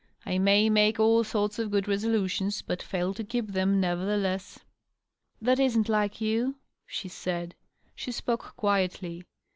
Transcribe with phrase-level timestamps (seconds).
[0.25, 4.57] I may make all sorts of good resolutions, but fail to keep them, nevertheless."
[5.39, 6.55] "That isn't like you,"
[6.87, 7.53] she said.
[7.93, 9.25] She spoke quietly.